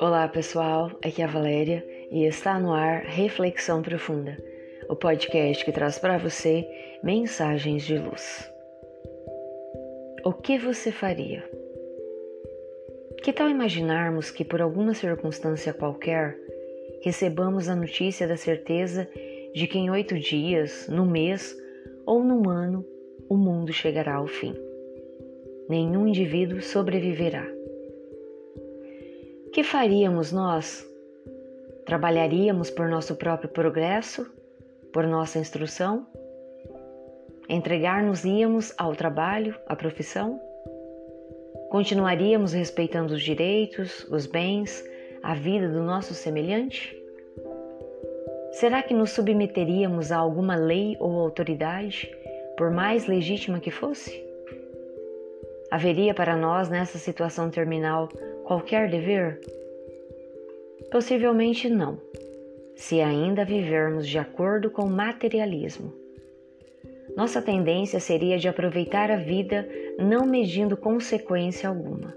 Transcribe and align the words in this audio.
Olá 0.00 0.28
pessoal, 0.28 0.90
aqui 1.04 1.20
é 1.20 1.24
a 1.24 1.28
Valéria 1.28 1.84
e 2.10 2.24
está 2.24 2.58
no 2.58 2.72
ar 2.72 3.02
Reflexão 3.02 3.82
Profunda, 3.82 4.38
o 4.88 4.96
podcast 4.96 5.64
que 5.64 5.72
traz 5.72 5.98
para 5.98 6.16
você 6.16 6.66
mensagens 7.02 7.84
de 7.84 7.98
luz. 7.98 8.50
O 10.24 10.32
que 10.32 10.58
você 10.58 10.90
faria? 10.90 11.44
Que 13.22 13.32
tal 13.32 13.50
imaginarmos 13.50 14.30
que 14.30 14.44
por 14.44 14.62
alguma 14.62 14.94
circunstância 14.94 15.74
qualquer 15.74 16.38
recebamos 17.02 17.68
a 17.68 17.76
notícia 17.76 18.26
da 18.26 18.36
certeza 18.36 19.06
de 19.54 19.66
que 19.66 19.78
em 19.78 19.90
oito 19.90 20.18
dias, 20.18 20.88
no 20.88 21.04
mês 21.04 21.54
ou 22.06 22.24
num 22.24 22.48
ano 22.48 22.93
o 23.28 23.36
mundo 23.36 23.72
chegará 23.72 24.14
ao 24.14 24.26
fim? 24.26 24.54
Nenhum 25.68 26.06
indivíduo 26.06 26.60
sobreviverá 26.60 27.54
que 29.54 29.62
faríamos 29.62 30.32
nós? 30.32 30.84
Trabalharíamos 31.86 32.70
por 32.70 32.88
nosso 32.88 33.14
próprio 33.14 33.48
progresso, 33.48 34.28
por 34.92 35.06
nossa 35.06 35.38
instrução? 35.38 36.04
Entregar-nos-íamos 37.48 38.74
ao 38.76 38.96
trabalho, 38.96 39.54
à 39.68 39.76
profissão? 39.76 40.40
Continuaríamos 41.70 42.52
respeitando 42.52 43.14
os 43.14 43.22
direitos, 43.22 44.04
os 44.10 44.26
bens, 44.26 44.84
a 45.22 45.36
vida 45.36 45.68
do 45.68 45.84
nosso 45.84 46.14
semelhante? 46.14 46.92
Será 48.54 48.82
que 48.82 48.92
nos 48.92 49.10
submeteríamos 49.10 50.10
a 50.10 50.16
alguma 50.16 50.56
lei 50.56 50.96
ou 50.98 51.20
autoridade, 51.20 52.12
por 52.56 52.70
mais 52.70 53.06
legítima 53.06 53.60
que 53.60 53.70
fosse? 53.70 54.22
Haveria 55.70 56.14
para 56.14 56.36
nós, 56.36 56.68
nessa 56.68 56.98
situação 56.98 57.50
terminal, 57.50 58.08
qualquer 58.44 58.88
dever? 58.88 59.40
Possivelmente 60.90 61.68
não, 61.68 61.98
se 62.76 63.00
ainda 63.00 63.44
vivermos 63.44 64.06
de 64.06 64.18
acordo 64.18 64.70
com 64.70 64.82
o 64.82 64.90
materialismo. 64.90 65.92
Nossa 67.16 67.40
tendência 67.40 68.00
seria 68.00 68.38
de 68.38 68.48
aproveitar 68.48 69.10
a 69.10 69.16
vida 69.16 69.68
não 69.98 70.26
medindo 70.26 70.76
consequência 70.76 71.68
alguma. 71.68 72.14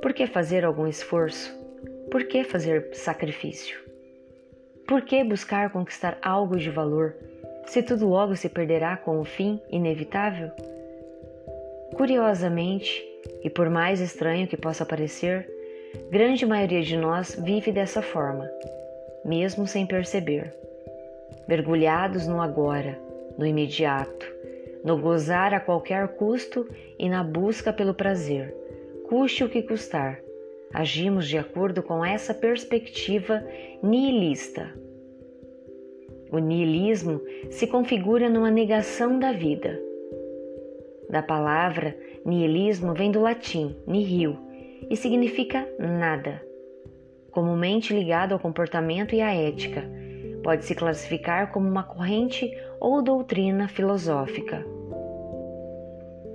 Por 0.00 0.12
que 0.12 0.26
fazer 0.26 0.64
algum 0.64 0.86
esforço? 0.86 1.54
Por 2.10 2.24
que 2.24 2.44
fazer 2.44 2.88
sacrifício? 2.94 3.78
Por 4.86 5.02
que 5.02 5.22
buscar 5.22 5.70
conquistar 5.70 6.18
algo 6.22 6.56
de 6.56 6.70
valor, 6.70 7.14
se 7.68 7.82
tudo 7.82 8.08
logo 8.08 8.34
se 8.34 8.48
perderá 8.48 8.96
com 8.96 9.20
o 9.20 9.24
fim 9.24 9.60
inevitável? 9.70 10.50
Curiosamente, 11.94 13.04
e 13.44 13.50
por 13.50 13.68
mais 13.68 14.00
estranho 14.00 14.48
que 14.48 14.56
possa 14.56 14.86
parecer, 14.86 15.46
grande 16.10 16.46
maioria 16.46 16.82
de 16.82 16.96
nós 16.96 17.38
vive 17.38 17.70
dessa 17.70 18.00
forma, 18.00 18.50
mesmo 19.22 19.66
sem 19.66 19.86
perceber. 19.86 20.54
Mergulhados 21.46 22.26
no 22.26 22.40
agora, 22.40 22.98
no 23.36 23.44
imediato, 23.44 24.26
no 24.82 24.98
gozar 24.98 25.52
a 25.52 25.60
qualquer 25.60 26.08
custo 26.08 26.66
e 26.98 27.06
na 27.08 27.22
busca 27.22 27.70
pelo 27.70 27.92
prazer, 27.92 28.54
custe 29.08 29.44
o 29.44 29.48
que 29.48 29.62
custar, 29.62 30.20
agimos 30.72 31.28
de 31.28 31.36
acordo 31.36 31.82
com 31.82 32.02
essa 32.02 32.32
perspectiva 32.32 33.44
nihilista. 33.82 34.72
O 36.30 36.38
nihilismo 36.38 37.20
se 37.50 37.66
configura 37.66 38.28
numa 38.28 38.50
negação 38.50 39.18
da 39.18 39.32
vida. 39.32 39.80
Da 41.08 41.22
palavra 41.22 41.96
nihilismo 42.24 42.92
vem 42.92 43.10
do 43.10 43.20
latim 43.20 43.74
nihil 43.86 44.36
e 44.90 44.96
significa 44.96 45.66
nada. 45.78 46.42
Comumente 47.30 47.94
ligado 47.94 48.32
ao 48.32 48.38
comportamento 48.38 49.14
e 49.14 49.20
à 49.20 49.32
ética, 49.34 49.84
pode 50.42 50.64
se 50.64 50.74
classificar 50.74 51.52
como 51.52 51.68
uma 51.68 51.82
corrente 51.82 52.50
ou 52.80 53.02
doutrina 53.02 53.68
filosófica. 53.68 54.64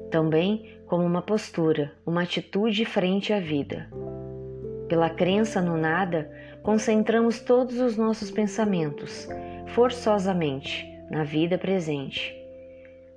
Também 0.10 0.70
como 0.86 1.04
uma 1.04 1.22
postura, 1.22 1.92
uma 2.06 2.24
atitude 2.24 2.86
frente 2.86 3.34
à 3.34 3.40
vida. 3.40 3.90
Pela 4.88 5.10
crença 5.10 5.62
no 5.62 5.76
nada, 5.76 6.30
concentramos 6.62 7.40
todos 7.40 7.80
os 7.80 7.98
nossos 7.98 8.30
pensamentos, 8.30 9.28
forçosamente, 9.68 10.86
na 11.10 11.24
vida 11.24 11.58
presente 11.58 12.44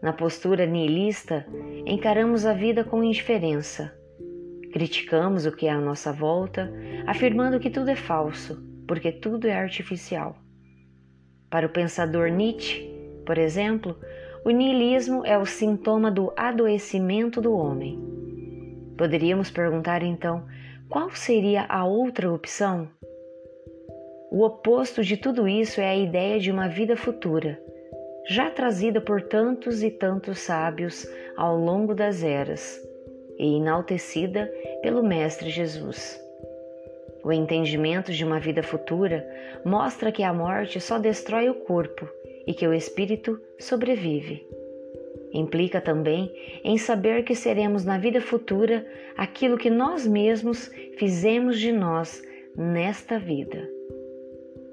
na 0.02 0.12
postura 0.12 0.66
nihilista, 0.66 1.46
encaramos 1.86 2.44
a 2.44 2.52
vida 2.52 2.84
com 2.84 3.02
indiferença. 3.02 3.92
Criticamos 4.72 5.46
o 5.46 5.52
que 5.52 5.66
é 5.66 5.70
à 5.70 5.80
nossa 5.80 6.12
volta, 6.12 6.72
afirmando 7.06 7.58
que 7.58 7.70
tudo 7.70 7.90
é 7.90 7.96
falso, 7.96 8.62
porque 8.86 9.10
tudo 9.10 9.48
é 9.48 9.54
artificial. 9.54 10.36
Para 11.50 11.66
o 11.66 11.70
pensador 11.70 12.28
Nietzsche, 12.28 12.88
por 13.24 13.38
exemplo, 13.38 13.98
o 14.44 14.50
nihilismo 14.50 15.24
é 15.24 15.38
o 15.38 15.46
sintoma 15.46 16.10
do 16.10 16.32
adoecimento 16.36 17.40
do 17.40 17.52
homem. 17.52 17.98
Poderíamos 18.96 19.50
perguntar 19.50 20.02
então 20.02 20.46
qual 20.88 21.10
seria 21.10 21.64
a 21.68 21.84
outra 21.84 22.30
opção? 22.30 22.88
O 24.30 24.44
oposto 24.44 25.02
de 25.02 25.16
tudo 25.16 25.46
isso 25.48 25.80
é 25.80 25.88
a 25.88 25.96
ideia 25.96 26.38
de 26.38 26.50
uma 26.50 26.68
vida 26.68 26.96
futura 26.96 27.58
já 28.28 28.50
trazida 28.50 29.00
por 29.00 29.22
tantos 29.22 29.82
e 29.82 29.90
tantos 29.90 30.40
sábios 30.40 31.08
ao 31.36 31.56
longo 31.56 31.94
das 31.94 32.24
eras 32.24 32.80
e 33.38 33.56
enaltecida 33.56 34.50
pelo 34.82 35.02
Mestre 35.02 35.48
Jesus. 35.48 36.20
O 37.22 37.32
entendimento 37.32 38.12
de 38.12 38.24
uma 38.24 38.40
vida 38.40 38.62
futura 38.62 39.26
mostra 39.64 40.10
que 40.10 40.22
a 40.22 40.32
morte 40.32 40.80
só 40.80 40.98
destrói 40.98 41.48
o 41.48 41.54
corpo 41.54 42.08
e 42.46 42.52
que 42.52 42.66
o 42.66 42.74
espírito 42.74 43.40
sobrevive. 43.58 44.46
Implica 45.32 45.80
também 45.80 46.32
em 46.64 46.78
saber 46.78 47.24
que 47.24 47.34
seremos 47.34 47.84
na 47.84 47.98
vida 47.98 48.20
futura 48.20 48.86
aquilo 49.16 49.58
que 49.58 49.70
nós 49.70 50.06
mesmos 50.06 50.68
fizemos 50.98 51.58
de 51.58 51.72
nós 51.72 52.22
nesta 52.56 53.18
vida 53.18 53.75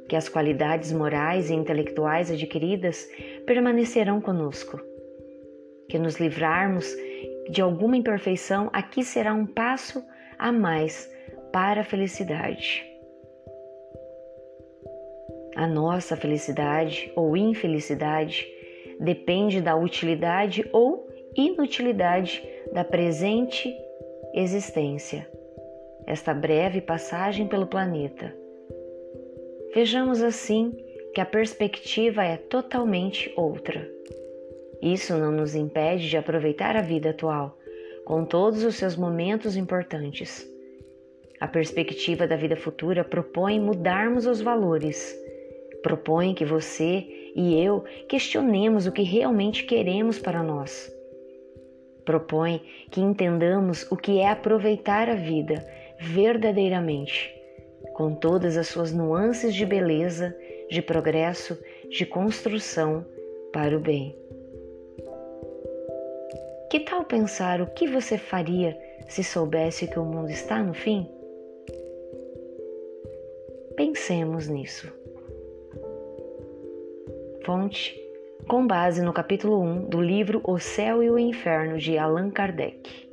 que 0.07 0.15
as 0.15 0.27
qualidades 0.29 0.91
morais 0.91 1.49
e 1.49 1.53
intelectuais 1.53 2.29
adquiridas 2.31 3.07
permanecerão 3.45 4.19
conosco. 4.19 4.79
Que 5.89 5.99
nos 5.99 6.19
livrarmos 6.19 6.93
de 7.49 7.61
alguma 7.61 7.97
imperfeição 7.97 8.69
aqui 8.73 9.03
será 9.03 9.33
um 9.33 9.45
passo 9.45 10.03
a 10.37 10.51
mais 10.51 11.11
para 11.51 11.81
a 11.81 11.83
felicidade. 11.83 12.83
A 15.55 15.67
nossa 15.67 16.15
felicidade 16.15 17.11
ou 17.15 17.37
infelicidade 17.37 18.47
depende 18.99 19.61
da 19.61 19.75
utilidade 19.75 20.67
ou 20.73 21.07
inutilidade 21.35 22.43
da 22.73 22.83
presente 22.83 23.71
existência, 24.33 25.29
esta 26.07 26.33
breve 26.33 26.81
passagem 26.81 27.47
pelo 27.47 27.67
planeta. 27.67 28.42
Vejamos 29.73 30.21
assim 30.21 30.71
que 31.15 31.19
a 31.19 31.25
perspectiva 31.25 32.23
é 32.23 32.37
totalmente 32.37 33.33
outra. 33.35 33.89
Isso 34.79 35.17
não 35.17 35.31
nos 35.31 35.55
impede 35.55 36.07
de 36.07 36.15
aproveitar 36.15 36.75
a 36.75 36.81
vida 36.81 37.09
atual, 37.09 37.57
com 38.05 38.23
todos 38.23 38.63
os 38.63 38.75
seus 38.75 38.95
momentos 38.95 39.57
importantes. 39.57 40.47
A 41.39 41.47
perspectiva 41.47 42.27
da 42.27 42.35
vida 42.35 42.55
futura 42.55 43.03
propõe 43.03 43.59
mudarmos 43.59 44.27
os 44.27 44.41
valores, 44.41 45.11
propõe 45.81 46.35
que 46.35 46.45
você 46.45 47.31
e 47.35 47.59
eu 47.59 47.83
questionemos 48.07 48.85
o 48.85 48.91
que 48.91 49.01
realmente 49.01 49.63
queremos 49.63 50.19
para 50.19 50.43
nós. 50.43 50.95
Propõe 52.05 52.61
que 52.91 53.01
entendamos 53.01 53.91
o 53.91 53.97
que 53.97 54.19
é 54.19 54.29
aproveitar 54.29 55.09
a 55.09 55.15
vida 55.15 55.65
verdadeiramente 55.99 57.42
com 57.93 58.15
todas 58.15 58.57
as 58.57 58.67
suas 58.67 58.91
nuances 58.91 59.53
de 59.53 59.65
beleza, 59.65 60.35
de 60.69 60.81
progresso, 60.81 61.57
de 61.89 62.05
construção 62.05 63.05
para 63.51 63.75
o 63.75 63.79
bem. 63.79 64.17
Que 66.69 66.79
tal 66.79 67.03
pensar 67.03 67.61
o 67.61 67.67
que 67.67 67.87
você 67.87 68.17
faria 68.17 68.77
se 69.07 69.23
soubesse 69.23 69.87
que 69.87 69.99
o 69.99 70.05
mundo 70.05 70.31
está 70.31 70.63
no 70.63 70.73
fim? 70.73 71.07
Pensemos 73.75 74.47
nisso. 74.47 74.91
Fonte 77.45 77.99
com 78.47 78.65
base 78.65 79.01
no 79.01 79.13
capítulo 79.13 79.61
1 79.61 79.85
do 79.89 80.01
livro 80.01 80.41
O 80.43 80.59
Céu 80.59 81.03
e 81.03 81.09
o 81.09 81.19
Inferno 81.19 81.77
de 81.77 81.97
Allan 81.97 82.29
Kardec. 82.29 83.12